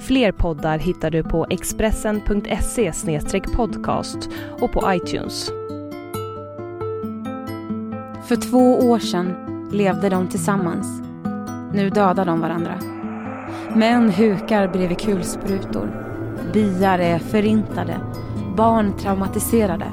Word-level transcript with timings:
Fler 0.00 0.32
poddar 0.32 0.78
hittar 0.78 1.10
du 1.10 1.22
på 1.22 1.46
expressen.se 1.50 2.92
podcast 3.56 4.28
och 4.60 4.72
på 4.72 4.92
iTunes. 4.94 5.50
För 8.24 8.36
två 8.36 8.78
år 8.78 8.98
sedan 8.98 9.34
levde 9.72 10.08
de 10.08 10.28
tillsammans. 10.28 11.02
Nu 11.72 11.90
dödar 11.90 12.24
de 12.24 12.40
varandra. 12.40 12.80
Män 13.74 14.10
hukar 14.10 14.68
bredvid 14.68 14.98
kulsprutor. 14.98 15.88
Byar 16.52 16.98
är 16.98 17.18
förintade. 17.18 18.00
Barn 18.56 18.98
traumatiserade. 18.98 19.86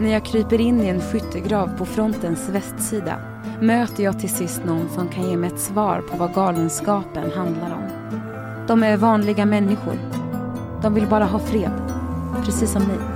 När 0.00 0.12
jag 0.12 0.24
kryper 0.24 0.60
in 0.60 0.80
i 0.80 0.88
en 0.88 1.00
skyttegrav 1.00 1.78
på 1.78 1.84
frontens 1.84 2.48
västsida 2.48 3.16
möter 3.60 4.04
jag 4.04 4.20
till 4.20 4.34
sist 4.34 4.64
någon 4.64 4.88
som 4.88 5.08
kan 5.08 5.30
ge 5.30 5.36
mig 5.36 5.50
ett 5.50 5.60
svar 5.60 6.02
på 6.10 6.16
vad 6.16 6.34
galenskapen 6.34 7.30
handlar 7.30 7.74
om. 7.74 7.91
De 8.66 8.82
är 8.82 8.96
vanliga 8.96 9.46
människor. 9.46 9.98
De 10.82 10.94
vill 10.94 11.06
bara 11.06 11.24
ha 11.24 11.38
fred. 11.38 11.72
Precis 12.44 12.72
som 12.72 12.82
ni. 12.82 13.11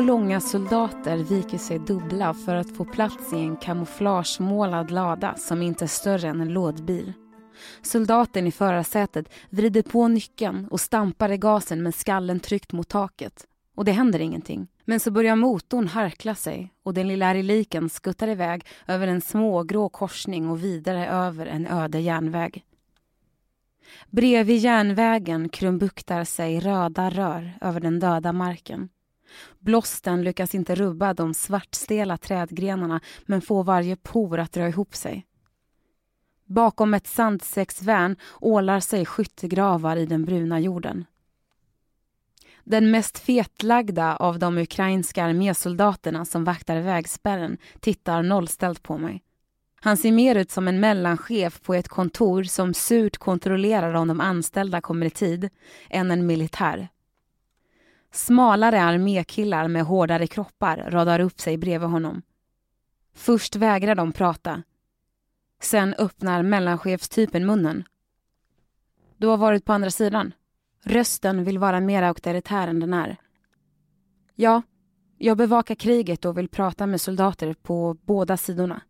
Två 0.00 0.04
långa 0.06 0.40
soldater 0.40 1.16
viker 1.16 1.58
sig 1.58 1.78
dubbla 1.78 2.34
för 2.34 2.54
att 2.54 2.76
få 2.76 2.84
plats 2.84 3.32
i 3.32 3.36
en 3.36 3.56
kamouflagemålad 3.56 4.90
lada 4.90 5.34
som 5.36 5.62
inte 5.62 5.84
är 5.84 5.88
större 5.88 6.28
än 6.28 6.40
en 6.40 6.52
lådbil. 6.52 7.12
Soldaten 7.82 8.46
i 8.46 8.52
förarsätet 8.52 9.32
vrider 9.50 9.82
på 9.82 10.08
nyckeln 10.08 10.68
och 10.70 10.80
stampar 10.80 11.32
i 11.32 11.36
gasen 11.36 11.82
med 11.82 11.94
skallen 11.94 12.40
tryckt 12.40 12.72
mot 12.72 12.88
taket. 12.88 13.46
Och 13.74 13.84
det 13.84 13.92
händer 13.92 14.20
ingenting. 14.20 14.68
Men 14.84 15.00
så 15.00 15.10
börjar 15.10 15.36
motorn 15.36 15.88
harkla 15.88 16.34
sig 16.34 16.72
och 16.82 16.94
den 16.94 17.08
lilla 17.08 17.34
reliken 17.34 17.90
skuttar 17.90 18.28
iväg 18.28 18.66
över 18.86 19.06
en 19.06 19.20
smågrå 19.20 19.88
korsning 19.88 20.48
och 20.48 20.64
vidare 20.64 21.08
över 21.08 21.46
en 21.46 21.66
öde 21.66 22.00
järnväg. 22.00 22.64
Bredvid 24.10 24.58
järnvägen 24.58 25.48
krumbuktar 25.48 26.24
sig 26.24 26.60
röda 26.60 27.10
rör 27.10 27.52
över 27.60 27.80
den 27.80 28.00
döda 28.00 28.32
marken. 28.32 28.88
Blåsten 29.58 30.22
lyckas 30.22 30.54
inte 30.54 30.74
rubba 30.74 31.14
de 31.14 31.34
svartstela 31.34 32.16
trädgrenarna 32.16 33.00
men 33.26 33.40
får 33.40 33.64
varje 33.64 33.96
por 33.96 34.38
att 34.38 34.52
dra 34.52 34.68
ihop 34.68 34.94
sig. 34.94 35.26
Bakom 36.46 36.94
ett 36.94 37.06
sandsäcksvärn 37.06 38.16
ålar 38.40 38.80
sig 38.80 39.06
skyttegravar 39.06 39.96
i 39.96 40.06
den 40.06 40.24
bruna 40.24 40.60
jorden. 40.60 41.04
Den 42.64 42.90
mest 42.90 43.18
fetlagda 43.18 44.16
av 44.16 44.38
de 44.38 44.58
ukrainska 44.58 45.24
armésoldaterna 45.24 46.24
som 46.24 46.44
vaktar 46.44 46.80
vägspärren 46.80 47.58
tittar 47.80 48.22
nollställt 48.22 48.82
på 48.82 48.98
mig. 48.98 49.22
Han 49.82 49.96
ser 49.96 50.12
mer 50.12 50.34
ut 50.34 50.50
som 50.50 50.68
en 50.68 50.80
mellanchef 50.80 51.60
på 51.62 51.74
ett 51.74 51.88
kontor 51.88 52.42
som 52.42 52.74
surt 52.74 53.18
kontrollerar 53.18 53.94
om 53.94 54.08
de 54.08 54.20
anställda 54.20 54.80
kommer 54.80 55.06
i 55.06 55.10
tid 55.10 55.48
än 55.90 56.10
en 56.10 56.26
militär. 56.26 56.88
Smalare 58.12 58.82
armékillar 58.82 59.68
med 59.68 59.82
hårdare 59.82 60.26
kroppar 60.26 60.76
radar 60.90 61.20
upp 61.20 61.40
sig 61.40 61.56
bredvid 61.56 61.88
honom. 61.88 62.22
Först 63.14 63.56
vägrar 63.56 63.94
de 63.94 64.12
prata. 64.12 64.62
Sen 65.60 65.94
öppnar 65.94 66.42
mellanchefstypen 66.42 67.46
munnen. 67.46 67.84
Du 69.16 69.26
har 69.26 69.36
varit 69.36 69.64
på 69.64 69.72
andra 69.72 69.90
sidan. 69.90 70.32
Rösten 70.82 71.44
vill 71.44 71.58
vara 71.58 71.80
mer 71.80 72.02
auktoritär 72.02 72.68
än 72.68 72.80
den 72.80 72.94
är. 72.94 73.16
Ja, 74.34 74.62
jag 75.18 75.36
bevakar 75.36 75.74
kriget 75.74 76.24
och 76.24 76.38
vill 76.38 76.48
prata 76.48 76.86
med 76.86 77.00
soldater 77.00 77.54
på 77.54 77.96
båda 78.04 78.36
sidorna. 78.36 78.82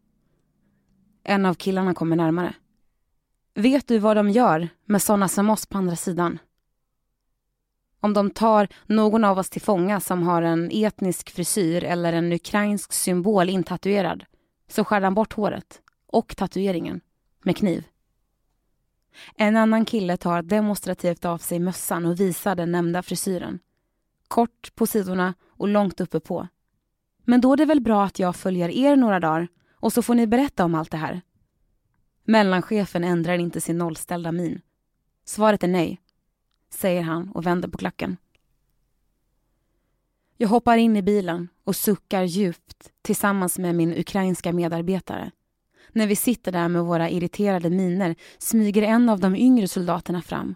En 1.25 1.47
av 1.47 1.54
killarna 1.54 1.94
kommer 1.94 2.16
närmare. 2.16 2.54
Vet 3.54 3.88
du 3.88 3.98
vad 3.98 4.16
de 4.16 4.30
gör 4.30 4.69
med 4.84 5.03
såna 5.03 5.28
som 5.28 5.50
oss 5.50 5.66
på 5.66 5.78
andra 5.78 5.97
sidan? 5.97 6.38
Om 8.00 8.12
de 8.15 8.31
tar 8.31 8.69
någon 8.87 9.25
av 9.25 9.38
oss 9.38 9.50
till 9.50 9.62
fånga 9.62 10.00
som 10.00 10.22
har 10.22 10.43
en 10.43 10.71
etnisk 10.72 11.31
frisyr 11.31 11.84
eller 11.84 12.12
en 12.12 12.33
ukrainsk 12.33 12.93
symbol 12.93 13.49
intatuerad 13.49 14.25
så 14.69 14.84
skär 14.84 15.00
de 15.00 15.15
bort 15.15 15.33
håret 15.33 15.81
och 16.06 16.37
tatueringen 16.37 17.00
med 17.43 17.56
kniv. 17.56 17.87
En 19.37 19.56
annan 19.56 19.84
kille 19.84 20.16
tar 20.16 20.43
demonstrativt 20.43 21.25
av 21.25 21.39
sig 21.39 21.59
mössan 21.59 22.06
och 22.06 22.21
visar 22.21 22.55
den 22.55 22.72
nämnda 22.72 23.03
frisyren. 23.03 23.59
Kort 24.28 24.75
på 24.75 24.87
sidorna 24.87 25.34
och 25.49 25.69
långt 25.69 26.00
uppe 26.00 26.21
på. 26.21 26.49
Men 27.25 27.41
då 27.41 27.53
är 27.53 27.56
det 27.56 27.65
väl 27.65 27.81
bra 27.81 28.05
att 28.05 28.19
jag 28.19 28.37
följer 28.37 28.69
er 28.69 28.97
några 28.97 29.21
dagar 29.21 29.49
och 29.75 29.93
så 29.93 30.03
får 30.03 30.15
ni 30.15 30.27
berätta 30.27 30.65
om 30.65 30.75
allt 30.75 30.91
det 30.91 30.97
här. 30.97 31.21
Mellanchefen 32.25 33.05
ändrar 33.05 33.39
inte 33.39 33.60
sin 33.60 33.78
nollställda 33.78 34.33
min. 34.33 34.60
Svaret 35.25 35.65
är 35.65 35.69
nej 35.69 36.00
säger 36.70 37.03
han 37.03 37.31
och 37.31 37.47
vänder 37.47 37.69
på 37.69 37.78
klacken. 37.78 38.16
Jag 40.36 40.48
hoppar 40.48 40.76
in 40.76 40.97
i 40.97 41.03
bilen 41.03 41.48
och 41.64 41.76
suckar 41.76 42.22
djupt 42.22 42.92
tillsammans 43.03 43.58
med 43.58 43.75
min 43.75 43.98
ukrainska 43.98 44.53
medarbetare. 44.53 45.30
När 45.92 46.06
vi 46.06 46.16
sitter 46.16 46.53
där 46.53 46.69
med 46.69 46.84
våra 46.84 47.10
irriterade 47.10 47.70
miner 47.70 48.16
smyger 48.38 48.82
en 48.82 49.09
av 49.09 49.20
de 49.20 49.36
yngre 49.36 49.69
soldaterna 49.69 50.22
fram. 50.22 50.54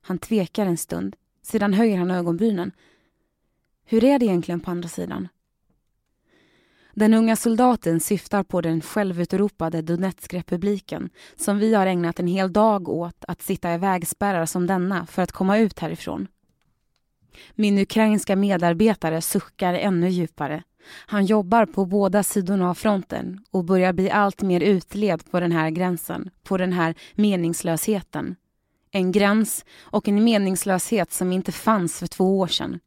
Han 0.00 0.18
tvekar 0.18 0.66
en 0.66 0.76
stund, 0.76 1.16
sedan 1.42 1.74
höjer 1.74 1.98
han 1.98 2.10
ögonbrynen. 2.10 2.72
Hur 3.84 4.04
är 4.04 4.18
det 4.18 4.26
egentligen 4.26 4.60
på 4.60 4.70
andra 4.70 4.88
sidan? 4.88 5.28
Den 6.98 7.14
unga 7.14 7.36
soldaten 7.36 8.00
syftar 8.00 8.42
på 8.42 8.60
den 8.60 8.80
självutropade 8.80 9.82
Donetskrepubliken 9.82 11.10
som 11.36 11.58
vi 11.58 11.74
har 11.74 11.86
ägnat 11.86 12.20
en 12.20 12.26
hel 12.26 12.52
dag 12.52 12.88
åt 12.88 13.24
att 13.28 13.42
sitta 13.42 13.74
i 13.74 13.78
vägspärrar 13.78 14.46
som 14.46 14.66
denna 14.66 15.06
för 15.06 15.22
att 15.22 15.32
komma 15.32 15.58
ut 15.58 15.78
härifrån. 15.78 16.28
Min 17.54 17.78
ukrainska 17.78 18.36
medarbetare 18.36 19.22
suckar 19.22 19.74
ännu 19.74 20.08
djupare. 20.08 20.62
Han 21.06 21.26
jobbar 21.26 21.66
på 21.66 21.86
båda 21.86 22.22
sidorna 22.22 22.70
av 22.70 22.74
fronten 22.74 23.44
och 23.50 23.64
börjar 23.64 23.92
bli 23.92 24.10
allt 24.10 24.42
mer 24.42 24.60
utled 24.60 25.30
på 25.30 25.40
den 25.40 25.52
här 25.52 25.70
gränsen, 25.70 26.30
på 26.42 26.56
den 26.56 26.72
här 26.72 26.94
meningslösheten. 27.14 28.36
En 28.90 29.12
gräns 29.12 29.64
och 29.80 30.08
en 30.08 30.24
meningslöshet 30.24 31.12
som 31.12 31.32
inte 31.32 31.52
fanns 31.52 31.98
för 31.98 32.06
två 32.06 32.38
år 32.38 32.46
sedan. 32.46 32.80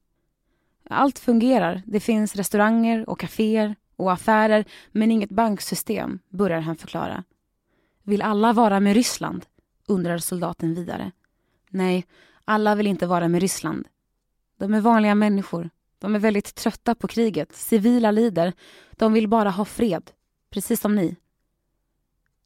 Allt 0.89 1.19
fungerar. 1.19 1.81
Det 1.85 1.99
finns 1.99 2.35
restauranger 2.35 3.09
och 3.09 3.19
kaféer 3.19 3.75
och 3.99 4.11
affärer, 4.11 4.65
men 4.91 5.11
inget 5.11 5.29
banksystem, 5.29 6.19
börjar 6.29 6.61
han 6.61 6.75
förklara. 6.75 7.23
Vill 8.03 8.21
alla 8.21 8.53
vara 8.53 8.79
med 8.79 8.93
Ryssland? 8.93 9.45
undrar 9.87 10.17
soldaten 10.17 10.73
vidare. 10.73 11.11
Nej, 11.69 12.05
alla 12.45 12.75
vill 12.75 12.87
inte 12.87 13.07
vara 13.07 13.27
med 13.27 13.41
Ryssland. 13.41 13.87
De 14.57 14.73
är 14.73 14.81
vanliga 14.81 15.15
människor. 15.15 15.69
De 15.99 16.15
är 16.15 16.19
väldigt 16.19 16.55
trötta 16.55 16.95
på 16.95 17.07
kriget. 17.07 17.55
Civila 17.55 18.11
lider. 18.11 18.53
De 18.91 19.13
vill 19.13 19.27
bara 19.27 19.49
ha 19.49 19.65
fred. 19.65 20.11
Precis 20.49 20.81
som 20.81 20.95
ni. 20.95 21.15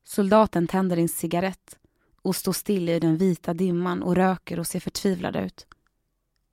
Soldaten 0.03 0.67
tänder 0.67 0.97
en 0.97 1.09
cigarett 1.09 1.79
och 2.21 2.35
står 2.35 2.53
still 2.53 2.89
i 2.89 2.99
den 2.99 3.17
vita 3.17 3.53
dimman 3.53 4.03
och 4.03 4.15
röker 4.15 4.59
och 4.59 4.67
ser 4.67 4.79
förtvivlad 4.79 5.35
ut. 5.35 5.67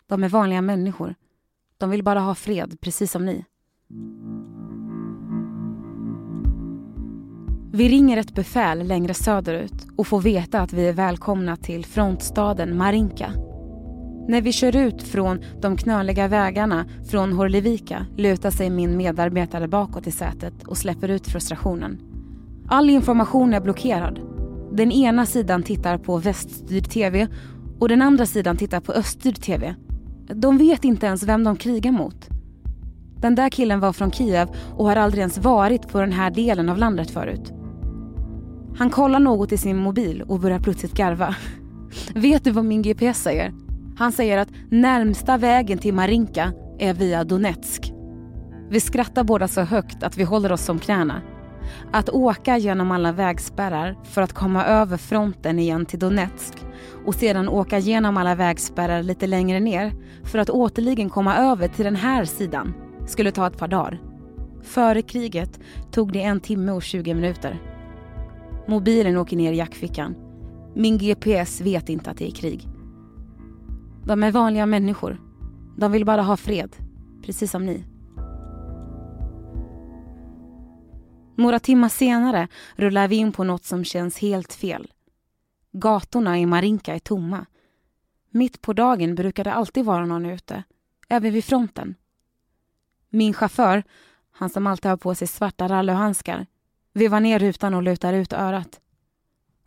De 0.06 0.24
är 0.24 0.28
vanliga 0.28 0.62
människor. 0.62 1.14
De 1.78 1.90
vill 1.90 2.02
bara 2.02 2.20
ha 2.20 2.34
fred, 2.34 2.80
precis 2.80 3.12
som 3.12 3.24
ni. 3.26 3.44
Vi 7.72 7.88
ringer 7.88 8.16
ett 8.16 8.34
befäl 8.34 8.86
längre 8.86 9.14
söderut 9.14 9.86
och 9.96 10.06
får 10.06 10.20
veta 10.20 10.60
att 10.60 10.72
vi 10.72 10.88
är 10.88 10.92
välkomna 10.92 11.56
till 11.56 11.84
frontstaden 11.86 12.76
Marinka. 12.76 13.32
När 14.28 14.40
vi 14.42 14.52
kör 14.52 14.76
ut 14.76 15.02
från 15.02 15.40
de 15.60 15.76
knöliga 15.76 16.28
vägarna 16.28 16.86
från 17.10 17.32
Horlivika 17.32 18.06
lutar 18.16 18.50
sig 18.50 18.70
min 18.70 18.96
medarbetare 18.96 19.68
bakåt 19.68 20.06
i 20.06 20.10
sätet 20.10 20.54
och 20.66 20.76
släpper 20.76 21.08
ut 21.08 21.26
frustrationen. 21.26 22.00
All 22.68 22.90
information 22.90 23.54
är 23.54 23.60
blockerad. 23.60 24.20
Den 24.72 24.92
ena 24.92 25.26
sidan 25.26 25.62
tittar 25.62 25.98
på 25.98 26.16
väststyrd 26.16 26.90
TV 26.90 27.28
och 27.78 27.88
den 27.88 28.02
andra 28.02 28.26
sidan 28.26 28.56
tittar 28.56 28.80
på 28.80 28.92
öststyrd 28.92 29.40
TV. 29.40 29.74
De 30.34 30.58
vet 30.58 30.84
inte 30.84 31.06
ens 31.06 31.22
vem 31.22 31.44
de 31.44 31.56
krigar 31.56 31.92
mot. 31.92 32.28
Den 33.20 33.34
där 33.34 33.48
killen 33.48 33.80
var 33.80 33.92
från 33.92 34.10
Kiev 34.10 34.48
och 34.76 34.86
har 34.86 34.96
aldrig 34.96 35.20
ens 35.20 35.38
varit 35.38 35.88
på 35.88 36.00
den 36.00 36.12
här 36.12 36.30
delen 36.30 36.68
av 36.68 36.78
landet 36.78 37.10
förut. 37.10 37.52
Han 38.80 38.90
kollar 38.90 39.20
något 39.20 39.52
i 39.52 39.56
sin 39.56 39.76
mobil 39.76 40.22
och 40.22 40.40
börjar 40.40 40.58
plötsligt 40.58 40.94
garva. 40.94 41.34
Vet 42.14 42.44
du 42.44 42.50
vad 42.50 42.64
min 42.64 42.82
GPS 42.82 43.22
säger? 43.22 43.52
Han 43.96 44.12
säger 44.12 44.38
att 44.38 44.48
närmsta 44.70 45.36
vägen 45.36 45.78
till 45.78 45.94
Marinka 45.94 46.52
är 46.78 46.94
via 46.94 47.24
Donetsk. 47.24 47.92
Vi 48.70 48.80
skrattar 48.80 49.24
båda 49.24 49.48
så 49.48 49.60
högt 49.60 50.02
att 50.02 50.16
vi 50.16 50.24
håller 50.24 50.52
oss 50.52 50.64
som 50.64 50.78
knäna. 50.78 51.22
Att 51.92 52.08
åka 52.08 52.58
genom 52.58 52.90
alla 52.90 53.12
vägspärrar 53.12 53.98
för 54.04 54.22
att 54.22 54.32
komma 54.32 54.64
över 54.64 54.96
fronten 54.96 55.58
igen 55.58 55.86
till 55.86 55.98
Donetsk 55.98 56.54
och 57.06 57.14
sedan 57.14 57.48
åka 57.48 57.78
genom 57.78 58.16
alla 58.16 58.34
vägspärrar 58.34 59.02
lite 59.02 59.26
längre 59.26 59.60
ner 59.60 59.92
för 60.24 60.38
att 60.38 60.50
återligen 60.50 61.10
komma 61.10 61.36
över 61.36 61.68
till 61.68 61.84
den 61.84 61.96
här 61.96 62.24
sidan 62.24 62.74
skulle 63.06 63.32
ta 63.32 63.46
ett 63.46 63.58
par 63.58 63.68
dagar. 63.68 64.00
Före 64.62 65.02
kriget 65.02 65.60
tog 65.90 66.12
det 66.12 66.22
en 66.22 66.40
timme 66.40 66.72
och 66.72 66.82
20 66.82 67.14
minuter. 67.14 67.69
Mobilen 68.70 69.16
åker 69.16 69.36
ner 69.36 69.52
i 69.52 69.56
jackfickan. 69.56 70.14
Min 70.74 70.98
GPS 70.98 71.60
vet 71.60 71.88
inte 71.88 72.10
att 72.10 72.16
det 72.16 72.26
är 72.26 72.30
krig. 72.30 72.68
De 74.06 74.22
är 74.22 74.32
vanliga 74.32 74.66
människor. 74.66 75.20
De 75.76 75.92
vill 75.92 76.04
bara 76.04 76.22
ha 76.22 76.36
fred, 76.36 76.76
precis 77.22 77.50
som 77.50 77.66
ni. 77.66 77.84
Några 81.36 81.58
timmar 81.60 81.88
senare 81.88 82.48
rullar 82.76 83.08
vi 83.08 83.16
in 83.16 83.32
på 83.32 83.44
något 83.44 83.64
som 83.64 83.84
känns 83.84 84.18
helt 84.18 84.52
fel. 84.52 84.92
Gatorna 85.72 86.38
i 86.38 86.46
Marinka 86.46 86.94
är 86.94 86.98
tomma. 86.98 87.46
Mitt 88.30 88.60
på 88.60 88.72
dagen 88.72 89.14
brukar 89.14 89.44
det 89.44 89.52
alltid 89.52 89.84
vara 89.84 90.06
någon 90.06 90.26
ute, 90.26 90.64
även 91.08 91.32
vid 91.32 91.44
fronten. 91.44 91.94
Min 93.08 93.32
chaufför, 93.32 93.82
han 94.32 94.50
som 94.50 94.66
alltid 94.66 94.90
har 94.90 94.96
på 94.96 95.14
sig 95.14 95.28
svarta 95.28 95.68
rallyhandskar, 95.68 96.46
vevar 96.92 97.20
ner 97.20 97.38
rutan 97.38 97.74
och 97.74 97.82
lutar 97.82 98.12
ut 98.12 98.32
örat. 98.32 98.80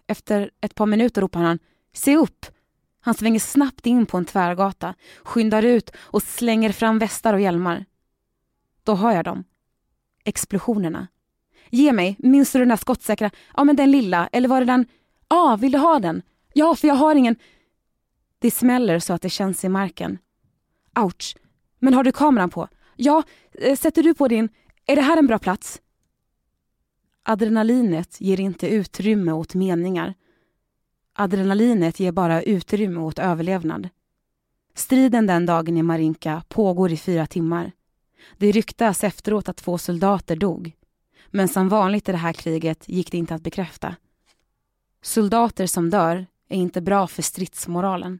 Efter 0.07 0.51
ett 0.61 0.75
par 0.75 0.85
minuter 0.85 1.21
ropar 1.21 1.39
han 1.39 1.59
”Se 1.93 2.17
upp!” 2.17 2.45
Han 2.99 3.13
svänger 3.13 3.39
snabbt 3.39 3.85
in 3.85 4.05
på 4.05 4.17
en 4.17 4.25
tvärgata, 4.25 4.93
skyndar 5.23 5.63
ut 5.63 5.91
och 5.97 6.23
slänger 6.23 6.71
fram 6.71 6.99
västar 6.99 7.33
och 7.33 7.41
hjälmar. 7.41 7.85
Då 8.83 8.95
hör 8.95 9.11
jag 9.11 9.25
dem. 9.25 9.43
Explosionerna. 10.25 11.07
Ge 11.69 11.93
mig, 11.93 12.15
minns 12.19 12.51
du 12.51 12.59
den 12.59 12.69
där 12.69 12.75
skottsäkra? 12.75 13.31
Ja, 13.55 13.63
men 13.63 13.75
den 13.75 13.91
lilla. 13.91 14.29
Eller 14.31 14.49
var 14.49 14.59
det 14.59 14.65
den? 14.65 14.85
Ja, 15.29 15.57
vill 15.61 15.71
du 15.71 15.77
ha 15.77 15.99
den? 15.99 16.21
Ja, 16.53 16.75
för 16.75 16.87
jag 16.87 16.95
har 16.95 17.15
ingen. 17.15 17.35
Det 18.39 18.51
smäller 18.51 18.99
så 18.99 19.13
att 19.13 19.21
det 19.21 19.29
känns 19.29 19.63
i 19.63 19.69
marken. 19.69 20.17
Ouch. 20.99 21.35
Men 21.79 21.93
har 21.93 22.03
du 22.03 22.11
kameran 22.11 22.49
på? 22.49 22.67
Ja, 22.95 23.23
eh, 23.51 23.75
sätter 23.75 24.03
du 24.03 24.13
på 24.13 24.27
din? 24.27 24.49
Är 24.85 24.95
det 24.95 25.01
här 25.01 25.17
en 25.17 25.27
bra 25.27 25.39
plats? 25.39 25.81
Adrenalinet 27.25 28.21
ger 28.21 28.39
inte 28.39 28.67
utrymme 28.67 29.31
åt 29.31 29.53
meningar. 29.53 30.13
Adrenalinet 31.13 31.99
ger 31.99 32.11
bara 32.11 32.41
utrymme 32.41 32.99
åt 32.99 33.19
överlevnad. 33.19 33.89
Striden 34.73 35.27
den 35.27 35.45
dagen 35.45 35.77
i 35.77 35.83
Marinka 35.83 36.43
pågår 36.47 36.91
i 36.91 36.97
fyra 36.97 37.27
timmar. 37.27 37.71
Det 38.37 38.51
ryktas 38.51 39.03
efteråt 39.03 39.49
att 39.49 39.57
två 39.57 39.77
soldater 39.77 40.35
dog. 40.35 40.71
Men 41.27 41.47
som 41.47 41.69
vanligt 41.69 42.09
i 42.09 42.11
det 42.11 42.17
här 42.17 42.33
kriget 42.33 42.89
gick 42.89 43.11
det 43.11 43.17
inte 43.17 43.35
att 43.35 43.43
bekräfta. 43.43 43.95
Soldater 45.01 45.67
som 45.67 45.89
dör 45.89 46.25
är 46.49 46.57
inte 46.57 46.81
bra 46.81 47.07
för 47.07 47.21
stridsmoralen. 47.21 48.19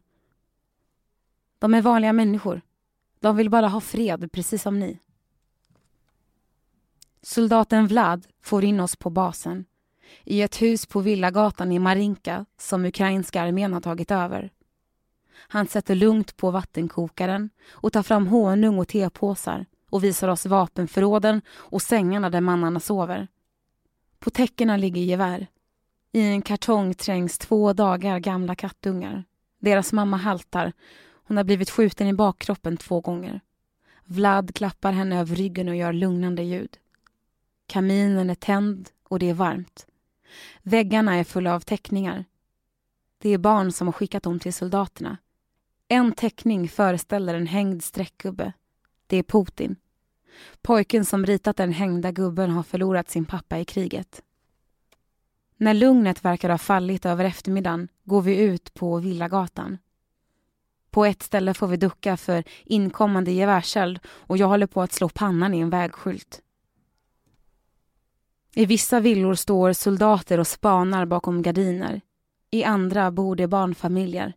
De 1.60 1.74
är 1.74 1.82
vanliga 1.82 2.14
människor. 2.14 2.62
De 3.20 3.36
vill 3.36 3.50
bara 3.50 3.68
ha 3.68 3.82
fred, 3.82 4.32
precis 4.32 4.62
som 4.62 4.80
ni. 4.80 5.00
Soldaten 7.26 7.88
Vlad 7.88 8.28
får 8.42 8.64
in 8.64 8.80
oss 8.80 8.96
på 8.96 9.10
basen 9.10 9.66
i 10.24 10.42
ett 10.42 10.62
hus 10.62 10.86
på 10.86 11.00
Villagatan 11.00 11.72
i 11.72 11.80
Marinka 11.80 12.46
som 12.58 12.86
ukrainska 12.86 13.42
armén 13.42 13.74
har 13.74 13.82
tagit 13.82 14.12
över. 14.12 14.52
Han 15.36 15.68
sätter 15.68 15.96
lugnt 15.96 16.38
på 16.38 16.52
vattenkokaren 16.52 17.50
och 17.70 17.94
tar 17.94 18.04
fram 18.04 18.28
honung 18.28 18.80
och 18.80 18.88
tepåsar 18.88 19.66
och 19.90 20.04
visar 20.04 20.28
oss 20.28 20.46
vapenförråden 20.46 21.42
och 21.50 21.82
sängarna 21.82 22.30
där 22.30 22.42
mannarna 22.42 22.80
sover. 22.80 23.28
På 24.20 24.30
täckena 24.30 24.78
ligger 24.78 25.02
gevär. 25.02 25.48
I 26.12 26.22
en 26.22 26.42
kartong 26.42 26.94
trängs 26.94 27.38
två 27.38 27.74
dagar 27.74 28.20
gamla 28.20 28.56
kattungar. 28.56 29.24
Deras 29.60 29.94
mamma 29.94 30.18
haltar. 30.18 30.74
Hon 31.28 31.38
har 31.38 31.44
blivit 31.44 31.70
skjuten 31.70 32.08
i 32.08 32.14
bakkroppen 32.14 32.78
två 32.78 33.02
gånger. 33.02 33.42
Vlad 34.06 34.56
klappar 34.56 34.92
henne 34.92 35.20
över 35.20 35.36
ryggen 35.36 35.70
och 35.70 35.76
gör 35.76 35.94
lugnande 35.94 36.44
ljud. 36.44 36.78
Kaminen 37.68 38.30
är 38.30 38.36
tänd 38.36 38.90
och 39.04 39.20
det 39.20 39.30
är 39.30 39.34
varmt. 39.34 39.88
Väggarna 40.64 41.16
är 41.16 41.24
fulla 41.24 41.56
av 41.56 41.60
teckningar. 41.60 42.26
Det 43.18 43.30
är 43.30 43.38
barn 43.38 43.72
som 43.72 43.88
har 43.88 43.92
skickat 43.92 44.24
dem 44.24 44.40
till 44.40 44.54
soldaterna. 44.54 45.18
En 45.88 46.12
teckning 46.12 46.70
föreställer 46.70 47.34
en 47.34 47.48
hängd 47.48 47.84
streckgubbe. 47.84 48.54
Det 49.08 49.18
är 49.18 49.24
Putin. 49.24 49.76
Pojken 50.62 51.06
som 51.06 51.26
ritat 51.26 51.58
den 51.58 51.74
hängda 51.74 52.12
gubben 52.12 52.52
har 52.52 52.64
förlorat 52.64 53.10
sin 53.10 53.26
pappa 53.26 53.60
i 53.60 53.66
kriget. 53.66 54.22
När 55.58 55.74
lugnet 55.74 56.26
verkar 56.26 56.50
ha 56.50 56.58
fallit 56.58 57.06
över 57.06 57.26
eftermiddagen 57.26 57.88
går 58.04 58.22
vi 58.22 58.38
ut 58.38 58.74
på 58.74 58.98
Villagatan. 58.98 59.78
På 60.92 61.06
ett 61.06 61.24
ställe 61.24 61.54
får 61.54 61.68
vi 61.68 61.78
ducka 61.78 62.18
för 62.18 62.44
inkommande 62.66 63.32
gevärseld 63.32 64.00
och 64.08 64.38
jag 64.38 64.48
håller 64.48 64.68
på 64.68 64.82
att 64.82 64.94
slå 64.94 65.10
pannan 65.10 65.54
i 65.54 65.60
en 65.60 65.70
vägskylt. 65.70 66.42
I 68.56 68.66
vissa 68.66 69.00
villor 69.00 69.34
står 69.36 69.74
soldater 69.74 70.40
och 70.40 70.48
spanar 70.48 71.06
bakom 71.06 71.42
gardiner. 71.42 72.02
I 72.52 72.64
andra 72.64 73.12
bor 73.12 73.36
det 73.36 73.48
barnfamiljer. 73.48 74.34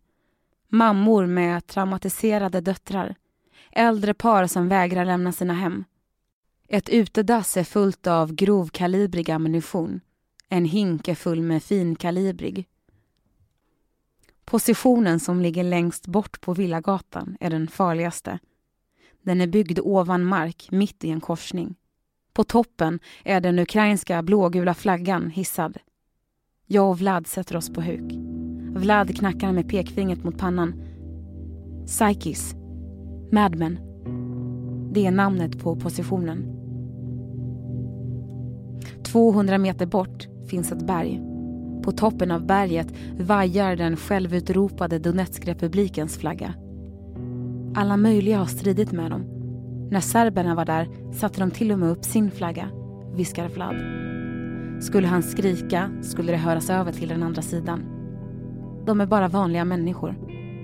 Mammor 0.69 1.25
med 1.25 1.67
traumatiserade 1.67 2.61
döttrar. 2.61 3.15
Äldre 3.71 4.13
par 4.13 4.47
som 4.47 4.67
vägrar 4.67 5.05
lämna 5.05 5.31
sina 5.31 5.53
hem. 5.53 5.83
Ett 6.67 6.89
utedass 6.89 7.57
är 7.57 7.63
fullt 7.63 8.07
av 8.07 8.33
grovkalibrig 8.33 9.31
ammunition. 9.31 10.01
En 10.49 10.65
hink 10.65 11.07
är 11.07 11.15
full 11.15 11.41
med 11.41 11.63
finkalibrig. 11.63 12.67
Positionen 14.45 15.19
som 15.19 15.41
ligger 15.41 15.63
längst 15.63 16.07
bort 16.07 16.41
på 16.41 16.53
Villagatan 16.53 17.37
är 17.39 17.49
den 17.49 17.67
farligaste. 17.67 18.39
Den 19.21 19.41
är 19.41 19.47
byggd 19.47 19.79
ovan 19.79 20.23
mark, 20.23 20.67
mitt 20.71 21.03
i 21.03 21.09
en 21.09 21.21
korsning. 21.21 21.75
På 22.37 22.43
toppen 22.43 22.99
är 23.23 23.41
den 23.41 23.59
ukrainska 23.59 24.23
blågula 24.23 24.73
flaggan 24.73 25.29
hissad. 25.29 25.77
Jag 26.67 26.89
och 26.89 26.99
Vlad 26.99 27.27
sätter 27.27 27.57
oss 27.57 27.69
på 27.69 27.81
huk. 27.81 28.13
Vlad 28.75 29.17
knackar 29.17 29.51
med 29.51 29.69
pekfingret 29.69 30.23
mot 30.23 30.37
pannan. 30.37 30.83
Psykis. 31.85 32.55
Madmen. 33.31 33.79
Det 34.93 35.05
är 35.05 35.11
namnet 35.11 35.59
på 35.59 35.75
positionen. 35.75 36.45
200 39.03 39.57
meter 39.57 39.85
bort 39.85 40.27
finns 40.49 40.71
ett 40.71 40.87
berg. 40.87 41.21
På 41.83 41.91
toppen 41.91 42.31
av 42.31 42.45
berget 42.45 42.93
vajar 43.19 43.75
den 43.75 43.97
självutropade 43.97 44.99
Donetskrepublikens 44.99 46.17
flagga. 46.17 46.53
Alla 47.75 47.97
möjliga 47.97 48.37
har 48.37 48.45
stridit 48.45 48.91
med 48.91 49.11
dem 49.11 49.36
när 49.91 49.99
serberna 49.99 50.55
var 50.55 50.65
där 50.65 50.87
satte 51.13 51.39
de 51.39 51.51
till 51.51 51.71
och 51.71 51.79
med 51.79 51.89
upp 51.89 52.05
sin 52.05 52.31
flagga, 52.31 52.69
viskar 53.15 53.49
Vlad. 53.49 53.75
Skulle 54.83 55.07
han 55.07 55.23
skrika 55.23 55.91
skulle 56.01 56.31
det 56.31 56.37
höras 56.37 56.69
över 56.69 56.91
till 56.91 57.09
den 57.09 57.23
andra 57.23 57.41
sidan. 57.41 57.85
De 58.85 59.01
är 59.01 59.05
bara 59.05 59.27
vanliga 59.27 59.65
människor. 59.65 60.15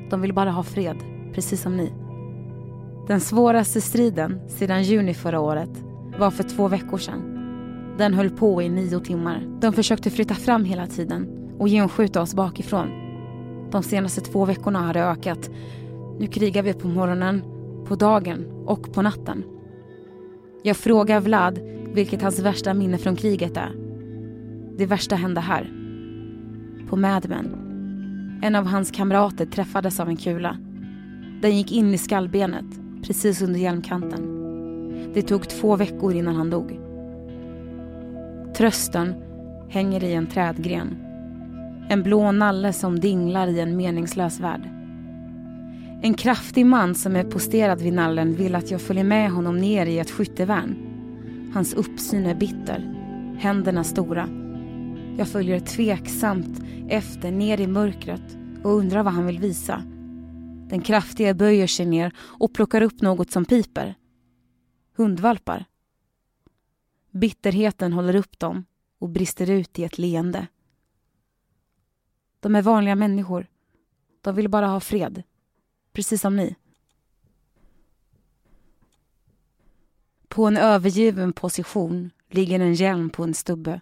De 0.10 0.22
vill 0.22 0.34
bara 0.34 0.52
ha 0.52 0.64
fred, 0.64 0.98
precis 1.34 1.62
som 1.62 1.78
ni. 1.78 1.94
Den 3.08 3.20
svåraste 3.20 3.82
striden 3.82 4.40
sedan 4.48 4.84
juni 4.84 5.14
förra 5.14 5.40
året 5.40 5.84
var 6.20 6.32
för 6.32 6.44
två 6.44 6.68
veckor 6.68 6.98
sedan. 6.98 7.30
Den 7.98 8.14
höll 8.14 8.30
på 8.30 8.62
i 8.62 8.70
nio 8.70 9.00
timmar. 9.00 9.58
De 9.62 9.74
försökte 9.74 10.10
flytta 10.10 10.34
fram 10.34 10.66
hela 10.66 10.88
tiden 10.88 11.28
och 11.60 11.68
genskjuta 11.68 12.22
oss 12.22 12.36
bakifrån. 12.36 12.88
De 13.72 13.84
senaste 13.84 14.22
två 14.22 14.46
veckorna 14.46 14.80
har 14.80 14.94
det 14.94 15.04
ökat. 15.04 15.50
Nu 16.20 16.28
krigar 16.28 16.64
vi 16.64 16.74
på 16.74 16.88
morgonen 16.88 17.42
på 17.86 17.96
dagen 17.96 18.46
och 18.66 18.94
på 18.94 19.02
natten. 19.02 19.44
Jag 20.64 20.78
frågar 20.78 21.20
Vlad 21.20 21.60
vilket 21.94 22.22
hans 22.22 22.40
värsta 22.40 22.74
minne 22.74 22.98
från 22.98 23.16
kriget 23.16 23.58
är. 23.58 23.72
Det 24.78 24.86
värsta 24.86 25.16
hände 25.16 25.42
här. 25.42 25.72
På 26.90 26.96
Mad 26.96 27.30
Men. 27.30 27.60
En 28.44 28.56
av 28.56 28.66
hans 28.66 28.92
kamrater 28.92 29.46
träffades 29.46 30.00
av 30.00 30.10
en 30.10 30.18
kula. 30.18 30.58
Den 31.42 31.58
gick 31.58 31.72
in 31.72 31.94
i 31.94 31.98
skallbenet, 31.98 32.66
precis 33.04 33.42
under 33.42 33.60
hjälmkanten. 33.60 34.44
Det 35.14 35.22
tog 35.22 35.50
två 35.50 35.76
veckor 35.76 36.14
innan 36.14 36.36
han 36.36 36.50
dog. 36.50 36.80
Trösten 38.58 39.14
hänger 39.70 40.04
i 40.04 40.14
en 40.14 40.28
trädgren. 40.28 40.98
En 41.90 42.04
blå 42.04 42.32
nalle 42.32 42.74
som 42.74 43.00
dinglar 43.00 43.48
i 43.48 43.60
en 43.60 43.78
meningslös 43.78 44.40
värld. 44.40 44.73
En 46.06 46.14
kraftig 46.14 46.66
man 46.66 46.96
som 46.96 47.16
är 47.16 47.24
posterad 47.24 47.82
vid 47.82 47.94
nallen 47.94 48.36
vill 48.36 48.56
att 48.56 48.72
jag 48.72 48.82
följer 48.82 49.04
med 49.04 49.32
honom 49.32 49.58
ner 49.58 49.86
i 49.86 50.00
ett 50.00 50.12
skyttevärn. 50.12 50.76
Hans 51.54 51.74
uppsyn 51.74 52.26
är 52.26 52.36
bitter, 52.36 52.80
händerna 53.40 53.84
stora. 53.84 54.30
Jag 55.18 55.28
följer 55.28 55.60
tveksamt 55.60 56.62
efter 56.90 57.32
ner 57.32 57.62
i 57.62 57.68
mörkret 57.68 58.38
och 58.64 58.72
undrar 58.72 59.04
vad 59.04 59.14
han 59.14 59.26
vill 59.26 59.40
visa. 59.40 59.84
Den 60.70 60.82
kraftiga 60.82 61.34
böjer 61.34 61.68
sig 61.68 61.86
ner 61.86 62.14
och 62.20 62.54
plockar 62.54 62.82
upp 62.82 63.02
något 63.02 63.32
som 63.32 63.46
piper. 63.46 63.96
Hundvalpar. 64.96 65.66
Bitterheten 67.12 67.94
håller 67.94 68.16
upp 68.16 68.40
dem 68.40 68.66
och 69.00 69.10
brister 69.10 69.50
ut 69.50 69.80
i 69.80 69.84
ett 69.84 69.98
leende. 69.98 70.48
De 72.40 72.56
är 72.56 72.62
vanliga 72.62 72.96
människor. 72.96 73.48
De 74.22 74.36
vill 74.36 74.50
bara 74.50 74.68
ha 74.68 74.80
fred. 74.80 75.24
Precis 75.94 76.22
som 76.22 76.36
ni. 76.36 76.56
På 80.28 80.46
en 80.48 80.58
övergiven 80.58 81.34
position 81.34 82.12
ligger 82.30 82.60
en 82.60 82.74
hjälm 82.74 83.10
på 83.10 83.24
en 83.24 83.34
stubbe. 83.34 83.82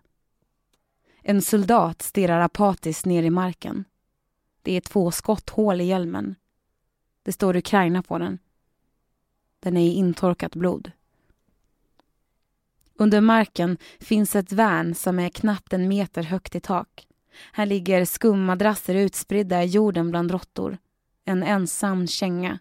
En 1.22 1.42
soldat 1.42 2.02
stirrar 2.02 2.42
apatiskt 2.42 3.06
ner 3.06 3.24
i 3.24 3.30
marken. 3.30 3.86
Det 4.62 4.78
är 4.78 4.82
två 4.82 5.12
skotthål 5.12 5.82
i 5.82 5.84
hjälmen. 5.84 6.36
Det 7.24 7.32
står 7.32 7.56
Ukraina 7.56 8.04
på 8.04 8.18
den. 8.18 8.40
Den 9.60 9.78
är 9.78 9.82
i 9.82 9.94
intorkat 9.94 10.56
blod. 10.56 10.92
Under 12.96 13.22
marken 13.22 13.78
finns 14.00 14.36
ett 14.36 14.52
värn 14.52 14.96
som 14.96 15.20
är 15.20 15.30
knappt 15.30 15.74
en 15.74 15.88
meter 15.88 16.24
högt 16.24 16.56
i 16.56 16.60
tak. 16.60 17.08
Här 17.52 17.66
ligger 17.66 18.06
skummadrasser 18.06 18.96
utspridda 18.96 19.64
i 19.64 19.68
jorden 19.68 20.12
bland 20.12 20.32
råttor. 20.32 20.78
En 21.26 21.44
ensam 21.44 22.08
känga. 22.08 22.60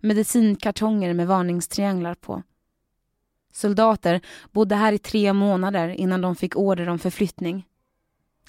Medicinkartonger 0.00 1.14
med 1.14 1.26
varningstrianglar 1.26 2.14
på. 2.14 2.42
Soldater 3.52 4.20
bodde 4.52 4.74
här 4.74 4.92
i 4.92 4.98
tre 4.98 5.32
månader 5.32 5.88
innan 5.88 6.20
de 6.20 6.36
fick 6.36 6.56
order 6.56 6.88
om 6.88 6.98
förflyttning. 6.98 7.66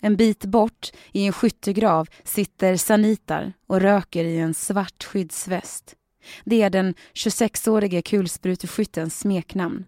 En 0.02 0.16
bit 0.16 0.46
bort, 0.46 0.92
i 1.12 1.26
en 1.26 1.34
skyttegrav, 1.34 2.08
sitter 2.24 2.76
sanitar 2.76 3.54
och 3.68 3.82
röker 3.82 4.24
i 4.24 4.38
en 4.38 4.54
svart 4.54 5.04
skyddsväst. 5.04 5.96
Det 6.44 6.62
är 6.62 6.70
den 6.70 6.96
26-årige 7.14 8.02
kulspruteskyttens 8.02 9.20
smeknamn. 9.20 9.86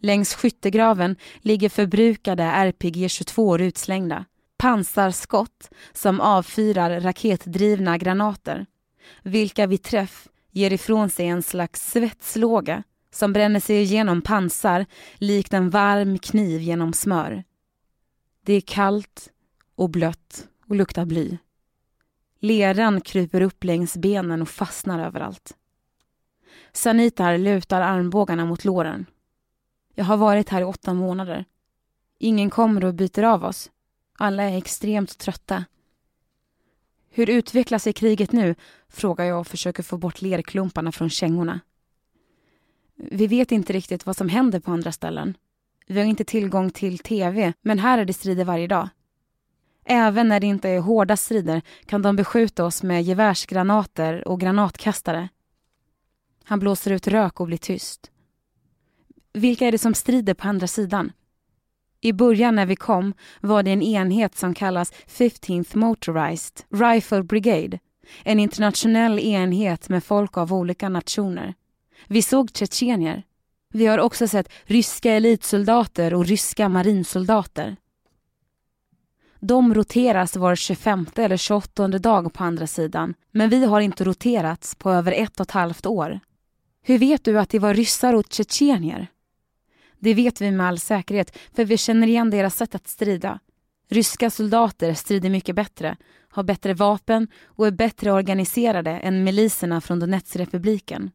Längs 0.00 0.34
skyttegraven 0.34 1.16
ligger 1.40 1.68
förbrukade 1.68 2.42
RPG 2.42 3.10
22 3.10 3.58
utslängda. 3.58 4.24
Pansarskott 4.58 5.70
som 5.92 6.20
avfyrar 6.20 7.00
raketdrivna 7.00 7.98
granater. 7.98 8.66
Vilka 9.22 9.66
vid 9.66 9.82
träff 9.82 10.28
ger 10.50 10.72
ifrån 10.72 11.10
sig 11.10 11.26
en 11.26 11.42
slags 11.42 11.90
svetslåga 11.90 12.82
som 13.10 13.32
bränner 13.32 13.60
sig 13.60 13.82
igenom 13.82 14.22
pansar 14.22 14.86
likt 15.18 15.52
en 15.52 15.70
varm 15.70 16.18
kniv 16.18 16.60
genom 16.60 16.92
smör. 16.92 17.44
Det 18.44 18.52
är 18.52 18.60
kallt 18.60 19.28
och 19.74 19.90
blött 19.90 20.48
och 20.66 20.76
luktar 20.76 21.04
bly. 21.04 21.38
Leran 22.40 23.00
kryper 23.00 23.40
upp 23.40 23.64
längs 23.64 23.96
benen 23.96 24.42
och 24.42 24.48
fastnar 24.48 25.06
överallt. 25.06 25.56
Sanitar 26.72 27.38
lutar 27.38 27.80
armbågarna 27.80 28.44
mot 28.44 28.64
låren. 28.64 29.06
Jag 29.94 30.04
har 30.04 30.16
varit 30.16 30.48
här 30.48 30.60
i 30.60 30.64
åtta 30.64 30.94
månader. 30.94 31.44
Ingen 32.18 32.50
kommer 32.50 32.84
och 32.84 32.94
byter 32.94 33.22
av 33.22 33.44
oss. 33.44 33.70
Alla 34.20 34.42
är 34.42 34.58
extremt 34.58 35.18
trötta. 35.18 35.64
Hur 37.10 37.30
utvecklar 37.30 37.78
sig 37.78 37.92
kriget 37.92 38.32
nu? 38.32 38.54
frågar 38.88 39.24
jag 39.24 39.40
och 39.40 39.46
försöker 39.46 39.82
få 39.82 39.96
bort 39.96 40.22
lerklumparna 40.22 40.92
från 40.92 41.10
kängorna. 41.10 41.60
Vi 42.96 43.26
vet 43.26 43.52
inte 43.52 43.72
riktigt 43.72 44.06
vad 44.06 44.16
som 44.16 44.28
händer 44.28 44.60
på 44.60 44.70
andra 44.70 44.92
ställen. 44.92 45.36
Vi 45.86 45.98
har 45.98 46.06
inte 46.06 46.24
tillgång 46.24 46.70
till 46.70 46.98
tv, 46.98 47.52
men 47.62 47.78
här 47.78 47.98
är 47.98 48.04
det 48.04 48.12
strider 48.12 48.44
varje 48.44 48.66
dag. 48.66 48.88
Även 49.84 50.28
när 50.28 50.40
det 50.40 50.46
inte 50.46 50.68
är 50.68 50.80
hårda 50.80 51.16
strider 51.16 51.62
kan 51.86 52.02
de 52.02 52.16
beskjuta 52.16 52.64
oss 52.64 52.82
med 52.82 53.02
gevärsgranater 53.02 54.28
och 54.28 54.40
granatkastare. 54.40 55.28
Han 56.44 56.58
blåser 56.58 56.90
ut 56.90 57.08
rök 57.08 57.40
och 57.40 57.46
blir 57.46 57.58
tyst. 57.58 58.10
Vilka 59.32 59.66
är 59.66 59.72
det 59.72 59.78
som 59.78 59.94
strider 59.94 60.34
på 60.34 60.48
andra 60.48 60.66
sidan? 60.66 61.12
I 62.00 62.12
början 62.12 62.54
när 62.54 62.66
vi 62.66 62.76
kom 62.76 63.14
var 63.40 63.62
det 63.62 63.70
en 63.70 63.82
enhet 63.82 64.36
som 64.36 64.54
kallas 64.54 64.92
15th 64.92 65.76
Motorized 65.76 66.60
Rifle 66.70 67.22
Brigade. 67.22 67.78
En 68.22 68.40
internationell 68.40 69.18
enhet 69.18 69.88
med 69.88 70.04
folk 70.04 70.36
av 70.36 70.52
olika 70.52 70.88
nationer. 70.88 71.54
Vi 72.06 72.22
såg 72.22 72.50
tjetjenier. 72.54 73.22
Vi 73.72 73.86
har 73.86 73.98
också 73.98 74.28
sett 74.28 74.52
ryska 74.64 75.12
elitsoldater 75.12 76.14
och 76.14 76.26
ryska 76.26 76.68
marinsoldater. 76.68 77.76
De 79.40 79.74
roteras 79.74 80.36
var 80.36 80.56
25 80.56 81.06
eller 81.16 81.36
28 81.36 81.88
dag 81.88 82.32
på 82.32 82.44
andra 82.44 82.66
sidan, 82.66 83.14
men 83.32 83.50
vi 83.50 83.64
har 83.64 83.80
inte 83.80 84.04
roterats 84.04 84.74
på 84.74 84.90
över 84.90 85.12
ett 85.12 85.40
och 85.40 85.46
ett 85.46 85.50
halvt 85.50 85.86
år. 85.86 86.20
Hur 86.82 86.98
vet 86.98 87.24
du 87.24 87.38
att 87.38 87.50
det 87.50 87.58
var 87.58 87.74
ryssar 87.74 88.14
och 88.14 88.26
tjetjenier? 88.30 89.08
Det 89.98 90.14
vet 90.14 90.40
vi 90.40 90.50
med 90.50 90.66
all 90.66 90.78
säkerhet, 90.78 91.38
för 91.54 91.64
vi 91.64 91.76
känner 91.76 92.06
igen 92.06 92.30
deras 92.30 92.56
sätt 92.56 92.74
att 92.74 92.88
strida. 92.88 93.38
Ryska 93.90 94.30
soldater 94.30 94.94
strider 94.94 95.30
mycket 95.30 95.56
bättre, 95.56 95.96
har 96.28 96.42
bättre 96.42 96.74
vapen 96.74 97.28
och 97.44 97.66
är 97.66 97.70
bättre 97.70 98.12
organiserade 98.12 98.90
än 98.90 99.24
miliserna 99.24 99.80
från 99.80 100.00
Donetskrepubliken. 100.00 101.10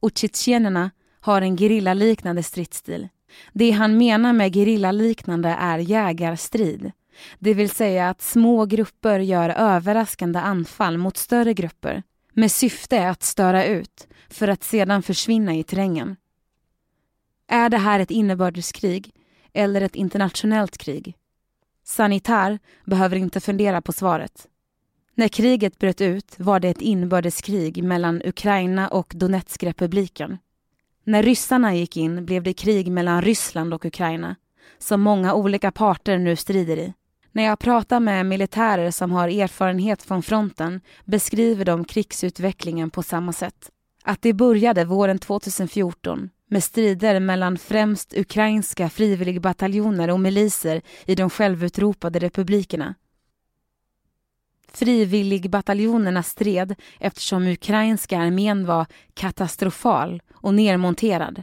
Och 0.00 0.10
tjetjenerna 0.14 0.90
har 1.20 1.42
en 1.42 1.56
gerillaliknande 1.56 2.42
stridsstil. 2.42 3.08
Det 3.52 3.70
han 3.70 3.98
menar 3.98 4.32
med 4.32 4.54
gerillaliknande 4.54 5.48
är 5.48 5.78
jägarstrid. 5.78 6.92
Det 7.38 7.54
vill 7.54 7.70
säga 7.70 8.08
att 8.08 8.22
små 8.22 8.66
grupper 8.66 9.18
gör 9.18 9.48
överraskande 9.48 10.38
anfall 10.38 10.98
mot 10.98 11.16
större 11.16 11.54
grupper 11.54 12.02
med 12.32 12.52
syfte 12.52 13.08
att 13.08 13.22
störa 13.22 13.64
ut 13.64 14.08
för 14.28 14.48
att 14.48 14.64
sedan 14.64 15.02
försvinna 15.02 15.54
i 15.54 15.62
terrängen. 15.62 16.16
Är 17.48 17.68
det 17.68 17.78
här 17.78 18.00
ett 18.00 18.10
inbördeskrig 18.10 19.10
eller 19.52 19.80
ett 19.80 19.96
internationellt 19.96 20.78
krig? 20.78 21.14
Sanitar 21.84 22.58
behöver 22.84 23.16
inte 23.16 23.40
fundera 23.40 23.82
på 23.82 23.92
svaret. 23.92 24.46
När 25.14 25.28
kriget 25.28 25.78
bröt 25.78 26.00
ut 26.00 26.34
var 26.38 26.60
det 26.60 26.68
ett 26.68 26.80
inbördeskrig 26.80 27.84
mellan 27.84 28.22
Ukraina 28.24 28.88
och 28.88 29.12
Donetskrepubliken. 29.16 30.38
När 31.04 31.22
ryssarna 31.22 31.74
gick 31.74 31.96
in 31.96 32.26
blev 32.26 32.42
det 32.42 32.52
krig 32.52 32.90
mellan 32.90 33.22
Ryssland 33.22 33.74
och 33.74 33.84
Ukraina, 33.84 34.36
som 34.78 35.00
många 35.00 35.34
olika 35.34 35.72
parter 35.72 36.18
nu 36.18 36.36
strider 36.36 36.76
i. 36.76 36.94
När 37.32 37.42
jag 37.42 37.58
pratar 37.58 38.00
med 38.00 38.26
militärer 38.26 38.90
som 38.90 39.10
har 39.10 39.28
erfarenhet 39.28 40.02
från 40.02 40.22
fronten 40.22 40.80
beskriver 41.04 41.64
de 41.64 41.84
krigsutvecklingen 41.84 42.90
på 42.90 43.02
samma 43.02 43.32
sätt. 43.32 43.70
Att 44.04 44.22
det 44.22 44.32
började 44.32 44.84
våren 44.84 45.18
2014 45.18 46.30
med 46.48 46.64
strider 46.64 47.20
mellan 47.20 47.58
främst 47.58 48.14
ukrainska 48.16 48.90
frivilligbataljoner 48.90 50.10
och 50.10 50.20
miliser 50.20 50.82
i 51.06 51.14
de 51.14 51.30
självutropade 51.30 52.18
republikerna. 52.18 52.94
Frivilligbataljonerna 54.72 56.22
stred 56.22 56.74
eftersom 57.00 57.46
ukrainska 57.46 58.18
armén 58.18 58.66
var 58.66 58.86
katastrofal 59.14 60.22
och 60.34 60.54
nermonterad. 60.54 61.42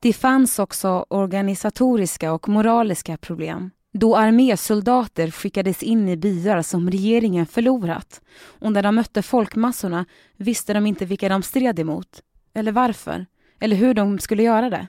Det 0.00 0.12
fanns 0.12 0.58
också 0.58 1.06
organisatoriska 1.08 2.32
och 2.32 2.48
moraliska 2.48 3.16
problem 3.16 3.70
då 3.98 4.16
armésoldater 4.16 5.30
skickades 5.30 5.82
in 5.82 6.08
i 6.08 6.16
byar 6.16 6.62
som 6.62 6.90
regeringen 6.90 7.46
förlorat 7.46 8.20
och 8.36 8.72
när 8.72 8.82
de 8.82 8.94
mötte 8.94 9.22
folkmassorna 9.22 10.06
visste 10.36 10.72
de 10.72 10.86
inte 10.86 11.04
vilka 11.04 11.28
de 11.28 11.42
stred 11.42 11.78
emot, 11.78 12.22
eller 12.54 12.72
varför, 12.72 13.26
eller 13.60 13.76
hur 13.76 13.94
de 13.94 14.18
skulle 14.18 14.42
göra 14.42 14.70
det. 14.70 14.86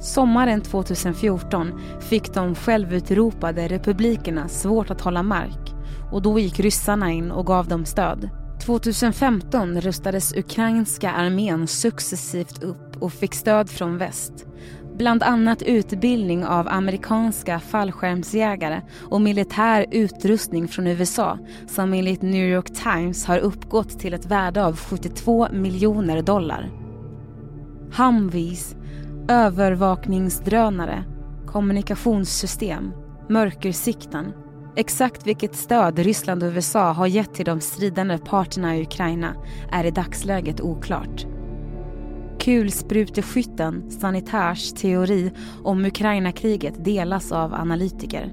Sommaren 0.00 0.60
2014 0.60 1.80
fick 2.00 2.34
de 2.34 2.54
självutropade 2.54 3.68
republikerna 3.68 4.48
svårt 4.48 4.90
att 4.90 5.00
hålla 5.00 5.22
mark 5.22 5.74
och 6.12 6.22
då 6.22 6.38
gick 6.38 6.60
ryssarna 6.60 7.10
in 7.10 7.30
och 7.30 7.46
gav 7.46 7.68
dem 7.68 7.84
stöd. 7.84 8.30
2015 8.60 9.80
rustades 9.80 10.36
ukrainska 10.36 11.10
armén 11.10 11.66
successivt 11.66 12.62
upp 12.62 13.02
och 13.02 13.12
fick 13.12 13.34
stöd 13.34 13.70
från 13.70 13.98
väst 13.98 14.46
Bland 15.00 15.22
annat 15.22 15.62
utbildning 15.62 16.46
av 16.46 16.68
amerikanska 16.68 17.60
fallskärmsjägare 17.60 18.82
och 19.08 19.20
militär 19.20 19.86
utrustning 19.90 20.68
från 20.68 20.86
USA 20.86 21.38
som 21.66 21.92
enligt 21.92 22.22
New 22.22 22.48
York 22.48 22.66
Times 22.66 23.26
har 23.26 23.38
uppgått 23.38 23.98
till 23.98 24.14
ett 24.14 24.26
värde 24.26 24.64
av 24.64 24.76
72 24.76 25.48
miljoner 25.52 26.22
dollar. 26.22 26.70
Humvees, 27.96 28.76
övervakningsdrönare, 29.28 31.04
kommunikationssystem, 31.46 32.92
mörkersikten. 33.28 34.32
Exakt 34.76 35.26
vilket 35.26 35.54
stöd 35.54 35.98
Ryssland 35.98 36.42
och 36.42 36.52
USA 36.52 36.92
har 36.92 37.06
gett 37.06 37.34
till 37.34 37.44
de 37.44 37.60
stridande 37.60 38.18
parterna 38.18 38.76
i 38.76 38.82
Ukraina 38.82 39.34
är 39.72 39.84
i 39.84 39.90
dagsläget 39.90 40.60
oklart. 40.60 41.26
Kulspruteskytten 42.40 43.90
Sanitärs 43.90 44.72
teori 44.72 45.32
om 45.64 45.84
Ukraina-kriget 45.84 46.84
delas 46.84 47.32
av 47.32 47.54
analytiker. 47.54 48.32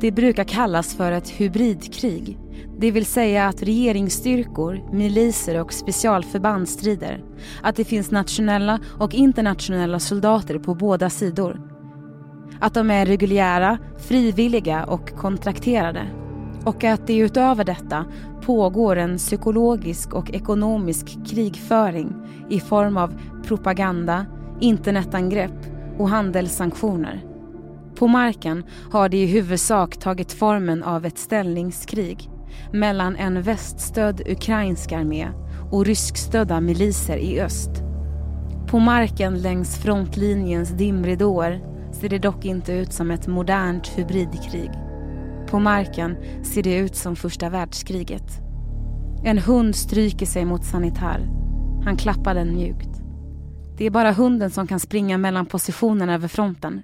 Det 0.00 0.12
brukar 0.12 0.44
kallas 0.44 0.94
för 0.94 1.12
ett 1.12 1.28
hybridkrig. 1.28 2.38
Det 2.78 2.90
vill 2.90 3.06
säga 3.06 3.46
att 3.46 3.62
regeringsstyrkor, 3.62 4.92
miliser 4.92 5.60
och 5.60 5.72
specialförband 5.72 6.68
strider. 6.68 7.24
Att 7.62 7.76
det 7.76 7.84
finns 7.84 8.10
nationella 8.10 8.80
och 8.98 9.14
internationella 9.14 9.98
soldater 9.98 10.58
på 10.58 10.74
båda 10.74 11.10
sidor. 11.10 11.60
Att 12.60 12.74
de 12.74 12.90
är 12.90 13.06
reguljära, 13.06 13.78
frivilliga 13.98 14.84
och 14.84 15.16
kontrakterade. 15.16 16.06
Och 16.64 16.84
att 16.84 17.06
det 17.06 17.16
utöver 17.16 17.64
detta 17.64 18.04
pågår 18.48 18.96
en 18.96 19.16
psykologisk 19.18 20.14
och 20.14 20.30
ekonomisk 20.30 21.18
krigföring 21.26 22.12
i 22.50 22.60
form 22.60 22.96
av 22.96 23.20
propaganda, 23.44 24.26
internetangrepp 24.60 25.66
och 25.98 26.08
handelssanktioner. 26.08 27.24
På 27.94 28.06
marken 28.06 28.64
har 28.92 29.08
det 29.08 29.16
i 29.16 29.26
huvudsak 29.26 29.96
tagit 29.96 30.32
formen 30.32 30.82
av 30.82 31.06
ett 31.06 31.18
ställningskrig 31.18 32.30
mellan 32.72 33.16
en 33.16 33.42
väststödd 33.42 34.20
ukrainsk 34.28 34.92
armé 34.92 35.28
och 35.70 35.86
ryskstödda 35.86 36.60
miliser 36.60 37.16
i 37.16 37.40
öst. 37.40 37.70
På 38.66 38.78
marken 38.78 39.42
längs 39.42 39.78
frontlinjens 39.78 40.70
dimridåer 40.70 41.64
ser 41.92 42.08
det 42.08 42.18
dock 42.18 42.44
inte 42.44 42.72
ut 42.72 42.92
som 42.92 43.10
ett 43.10 43.26
modernt 43.26 43.88
hybridkrig. 43.98 44.70
På 45.50 45.58
marken 45.58 46.16
ser 46.44 46.62
det 46.62 46.78
ut 46.78 46.96
som 46.96 47.16
första 47.16 47.48
världskriget. 47.50 48.40
En 49.24 49.38
hund 49.38 49.76
stryker 49.76 50.26
sig 50.26 50.44
mot 50.44 50.64
sanitär. 50.64 51.28
Han 51.84 51.96
klappar 51.96 52.34
den 52.34 52.54
mjukt. 52.54 52.88
Det 53.78 53.84
är 53.84 53.90
bara 53.90 54.12
hunden 54.12 54.50
som 54.50 54.66
kan 54.66 54.80
springa 54.80 55.18
mellan 55.18 55.46
positionerna 55.46 56.14
över 56.14 56.28
fronten. 56.28 56.82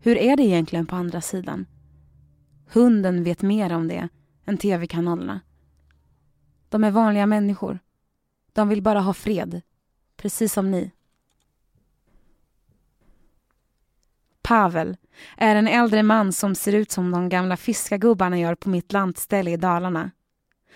Hur 0.00 0.16
är 0.16 0.36
det 0.36 0.42
egentligen 0.42 0.86
på 0.86 0.96
andra 0.96 1.20
sidan? 1.20 1.66
Hunden 2.72 3.24
vet 3.24 3.42
mer 3.42 3.72
om 3.72 3.88
det 3.88 4.08
än 4.46 4.58
tv-kanalerna. 4.58 5.40
De 6.68 6.84
är 6.84 6.90
vanliga 6.90 7.26
människor. 7.26 7.78
De 8.52 8.68
vill 8.68 8.82
bara 8.82 9.00
ha 9.00 9.14
fred, 9.14 9.60
precis 10.16 10.52
som 10.52 10.70
ni. 10.70 10.90
Pavel 14.48 14.96
är 15.36 15.56
en 15.56 15.68
äldre 15.68 16.02
man 16.02 16.32
som 16.32 16.54
ser 16.54 16.72
ut 16.72 16.90
som 16.90 17.10
de 17.10 17.28
gamla 17.28 17.56
fiskargubbarna 17.56 18.38
gör 18.38 18.54
på 18.54 18.68
mitt 18.68 18.92
lantställe 18.92 19.50
i 19.50 19.56
Dalarna. 19.56 20.10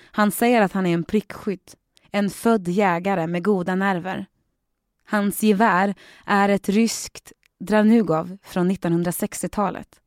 Han 0.05 0.33
säger 0.33 0.63
att 0.63 0.73
han 0.73 0.87
är 0.87 0.95
en 0.95 1.05
prickskytt, 1.05 1.77
en 2.11 2.31
född 2.31 2.69
jägare 2.69 3.27
med 3.27 3.45
goda 3.45 3.75
nerver. 3.75 4.27
Hans 5.05 5.43
gevär 5.43 5.95
är 6.27 6.49
ett 6.49 6.69
ryskt 6.69 7.33
Dranugov 7.59 8.39
från 8.43 8.71
1960-talet. 8.71 10.01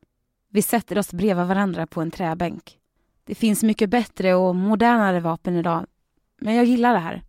Vi 0.49 0.61
sätter 0.61 0.97
oss 0.97 1.13
bredvid 1.13 1.45
varandra 1.45 1.87
på 1.87 2.01
en 2.01 2.11
träbänk. 2.11 2.79
Det 3.23 3.35
finns 3.35 3.63
mycket 3.63 3.89
bättre 3.89 4.33
och 4.35 4.55
modernare 4.55 5.19
vapen 5.19 5.55
idag, 5.55 5.85
men 6.41 6.55
jag 6.55 6.65
gillar 6.65 6.93
det 6.93 6.99
här, 6.99 7.23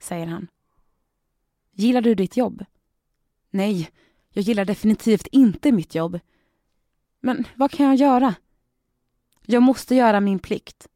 säger 0.00 0.26
han. 0.26 0.48
Gillar 1.72 2.00
du 2.00 2.14
ditt 2.14 2.36
jobb? 2.36 2.64
Nej, 3.50 3.90
jag 4.32 4.42
gillar 4.42 4.64
definitivt 4.64 5.26
inte 5.26 5.72
mitt 5.72 5.94
jobb. 5.94 6.20
Men 7.20 7.44
vad 7.56 7.70
kan 7.70 7.86
jag 7.86 7.94
göra? 7.94 8.34
Jag 9.46 9.62
måste 9.62 9.94
göra 9.94 10.20
min 10.20 10.38
plikt. 10.38 10.88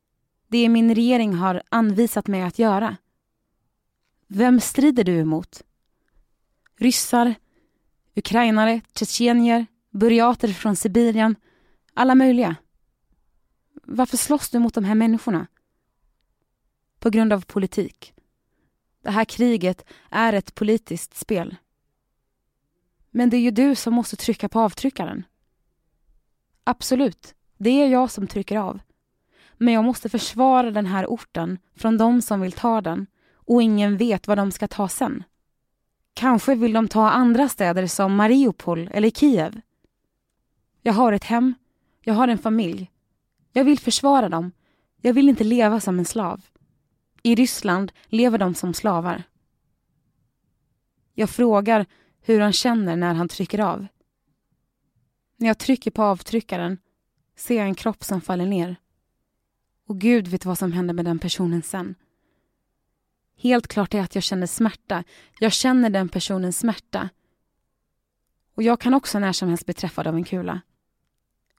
Det 0.48 0.68
min 0.68 0.94
regering 0.94 1.34
har 1.34 1.62
anvisat 1.68 2.26
mig 2.26 2.42
att 2.42 2.58
göra. 2.58 2.96
Vem 4.26 4.60
strider 4.60 5.04
du 5.04 5.18
emot? 5.18 5.62
Ryssar, 6.78 7.34
ukrainare, 8.14 8.80
tjetjenier, 8.94 9.66
buryater 9.90 10.48
från 10.48 10.76
Sibirien, 10.76 11.36
alla 11.94 12.14
möjliga. 12.14 12.56
Varför 13.82 14.16
slåss 14.16 14.50
du 14.50 14.58
mot 14.58 14.74
de 14.74 14.84
här 14.84 14.94
människorna? 14.94 15.46
På 16.98 17.10
grund 17.10 17.32
av 17.32 17.40
politik. 17.40 18.12
Det 19.02 19.10
här 19.10 19.24
kriget 19.24 19.84
är 20.10 20.32
ett 20.32 20.54
politiskt 20.54 21.16
spel. 21.16 21.56
Men 23.16 23.30
det 23.30 23.36
är 23.36 23.40
ju 23.40 23.50
du 23.50 23.74
som 23.74 23.94
måste 23.94 24.16
trycka 24.16 24.48
på 24.48 24.60
avtryckaren. 24.60 25.24
Absolut, 26.64 27.34
det 27.56 27.70
är 27.70 27.88
jag 27.88 28.10
som 28.10 28.26
trycker 28.26 28.56
av. 28.56 28.80
Men 29.56 29.74
jag 29.74 29.84
måste 29.84 30.08
försvara 30.08 30.70
den 30.70 30.86
här 30.86 31.06
orten 31.06 31.58
från 31.74 31.98
de 31.98 32.22
som 32.22 32.40
vill 32.40 32.52
ta 32.52 32.80
den 32.80 33.06
och 33.34 33.62
ingen 33.62 33.96
vet 33.96 34.28
vad 34.28 34.38
de 34.38 34.52
ska 34.52 34.68
ta 34.68 34.88
sen. 34.88 35.24
Kanske 36.14 36.54
vill 36.54 36.72
de 36.72 36.88
ta 36.88 37.10
andra 37.10 37.48
städer 37.48 37.86
som 37.86 38.16
Mariupol 38.16 38.90
eller 38.92 39.10
Kiev. 39.10 39.60
Jag 40.82 40.92
har 40.92 41.12
ett 41.12 41.24
hem, 41.24 41.54
jag 42.00 42.14
har 42.14 42.28
en 42.28 42.38
familj. 42.38 42.90
Jag 43.52 43.64
vill 43.64 43.78
försvara 43.78 44.28
dem. 44.28 44.52
Jag 45.00 45.14
vill 45.14 45.28
inte 45.28 45.44
leva 45.44 45.80
som 45.80 45.98
en 45.98 46.04
slav. 46.04 46.40
I 47.22 47.34
Ryssland 47.34 47.92
lever 48.06 48.38
de 48.38 48.54
som 48.54 48.74
slavar. 48.74 49.22
Jag 51.14 51.30
frågar 51.30 51.86
hur 52.26 52.40
han 52.40 52.52
känner 52.52 52.96
när 52.96 53.14
han 53.14 53.28
trycker 53.28 53.58
av. 53.58 53.86
När 55.36 55.48
jag 55.48 55.58
trycker 55.58 55.90
på 55.90 56.02
avtryckaren 56.02 56.78
ser 57.36 57.56
jag 57.56 57.66
en 57.66 57.74
kropp 57.74 58.04
som 58.04 58.20
faller 58.20 58.46
ner. 58.46 58.76
Och 59.86 60.00
Gud 60.00 60.28
vet 60.28 60.44
vad 60.44 60.58
som 60.58 60.72
händer 60.72 60.94
med 60.94 61.04
den 61.04 61.18
personen 61.18 61.62
sen. 61.62 61.94
Helt 63.36 63.68
klart 63.68 63.94
är 63.94 64.00
att 64.00 64.14
jag 64.14 64.24
känner 64.24 64.46
smärta. 64.46 65.04
Jag 65.40 65.52
känner 65.52 65.90
den 65.90 66.08
personens 66.08 66.58
smärta. 66.58 67.08
Och 68.54 68.62
jag 68.62 68.80
kan 68.80 68.94
också 68.94 69.18
när 69.18 69.32
som 69.32 69.48
helst 69.48 69.64
bli 69.64 69.74
träffad 69.74 70.06
av 70.06 70.14
en 70.14 70.24
kula. 70.24 70.60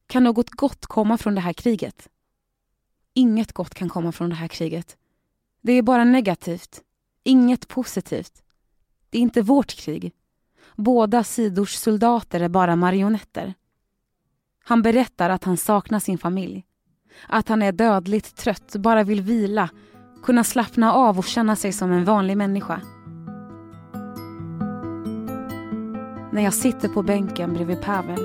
Kan 0.08 0.23
något 0.23 0.51
gott 0.51 0.86
komma 0.86 1.17
från 1.17 1.36
det 1.36 1.41
här 1.41 1.53
kriget? 1.53 2.10
Inget 3.13 3.53
gott 3.53 3.73
kan 3.73 3.89
komma 3.89 4.12
från 4.12 4.30
det 4.30 4.36
här 4.36 4.47
kriget. 4.47 4.97
Det 5.62 5.73
är 5.73 5.82
bara 5.82 6.03
negativt. 6.03 6.82
Inget 7.23 7.67
positivt. 7.67 8.43
Det 9.10 9.17
är 9.17 9.21
inte 9.21 9.41
vårt 9.41 9.75
krig. 9.75 10.13
Båda 10.77 11.23
sidors 11.23 11.75
soldater 11.75 12.39
är 12.39 12.49
bara 12.49 12.75
marionetter. 12.75 13.53
Han 14.63 14.81
berättar 14.81 15.29
att 15.29 15.43
han 15.43 15.57
saknar 15.57 15.99
sin 15.99 16.17
familj. 16.17 16.65
Att 17.27 17.49
han 17.49 17.61
är 17.61 17.71
dödligt 17.71 18.35
trött, 18.35 18.75
bara 18.75 19.03
vill 19.03 19.21
vila, 19.21 19.69
kunna 20.23 20.43
slappna 20.43 20.93
av 20.93 21.17
och 21.19 21.25
känna 21.25 21.55
sig 21.55 21.73
som 21.73 21.91
en 21.91 22.05
vanlig 22.05 22.37
människa. 22.37 22.81
När 26.31 26.41
jag 26.41 26.53
sitter 26.53 26.89
på 26.89 27.03
bänken 27.03 27.53
bredvid 27.53 27.81
Pavel 27.81 28.19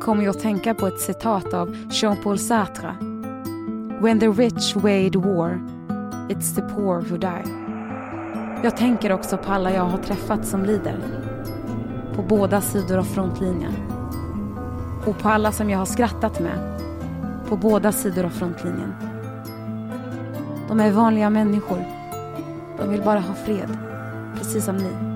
kommer 0.00 0.24
jag 0.24 0.36
att 0.36 0.42
tänka 0.42 0.74
på 0.74 0.86
ett 0.86 1.00
citat 1.00 1.54
av 1.54 1.76
Jean-Paul 1.90 2.38
Sartre. 2.38 2.96
When 4.00 4.20
the 4.20 4.28
rich 4.28 4.76
wage 4.76 5.16
war, 5.16 5.50
it's 6.28 6.54
the 6.54 6.62
poor 6.62 7.00
who 7.00 7.16
die. 7.16 7.44
Jag 8.64 8.76
tänker 8.76 9.12
också 9.12 9.38
på 9.38 9.52
alla 9.52 9.72
jag 9.72 9.84
har 9.84 9.98
träffat 9.98 10.46
som 10.46 10.64
lider. 10.64 11.26
På 12.16 12.22
båda 12.22 12.60
sidor 12.60 12.98
av 12.98 13.04
frontlinjen. 13.04 13.72
Och 15.06 15.18
på 15.18 15.28
alla 15.28 15.52
som 15.52 15.70
jag 15.70 15.78
har 15.78 15.86
skrattat 15.86 16.40
med. 16.40 16.80
På 17.48 17.56
båda 17.56 17.92
sidor 17.92 18.24
av 18.24 18.30
frontlinjen. 18.30 18.94
De 20.68 20.80
är 20.80 20.90
vanliga 20.90 21.30
människor. 21.30 21.84
De 22.78 22.90
vill 22.90 23.02
bara 23.02 23.20
ha 23.20 23.34
fred. 23.34 23.78
Precis 24.38 24.64
som 24.64 24.76
ni. 24.76 25.15